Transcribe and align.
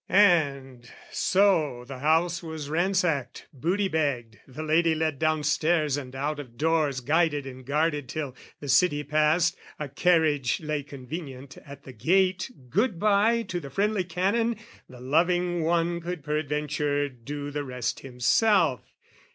And 0.09 0.91
so 1.11 1.85
the 1.85 1.99
house 1.99 2.41
was 2.41 2.71
ransacked, 2.71 3.45
booty 3.53 3.87
bagged, 3.87 4.39
The 4.47 4.63
lady 4.63 4.95
led 4.95 5.19
downstairs 5.19 5.95
and 5.95 6.15
out 6.15 6.39
of 6.39 6.57
doors 6.57 7.01
Guided 7.01 7.45
and 7.45 7.63
guarded 7.63 8.09
till, 8.09 8.35
the 8.59 8.67
city 8.67 9.03
passed, 9.03 9.55
A 9.77 9.87
carriage 9.87 10.59
lay 10.59 10.81
convenient 10.81 11.55
at 11.57 11.83
the 11.83 11.93
gate 11.93 12.49
Good 12.71 12.99
bye 12.99 13.43
to 13.43 13.59
the 13.59 13.69
friendly 13.69 14.03
Canon; 14.03 14.55
the 14.89 14.99
loving 15.01 15.61
one 15.61 16.01
Could 16.01 16.23
peradventure 16.23 17.07
do 17.07 17.51
the 17.51 17.63
rest 17.63 17.99
himself. 17.99 18.81